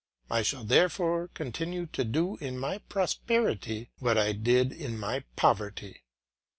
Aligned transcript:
I 0.31 0.41
shall 0.41 0.63
therefore 0.63 1.27
continue 1.27 1.85
to 1.93 2.03
do 2.03 2.35
in 2.37 2.57
my 2.57 2.79
prosperity 2.79 3.91
what 3.99 4.17
I 4.17 4.31
did 4.31 4.71
in 4.71 4.97
my 4.99 5.25
poverty. 5.35 6.01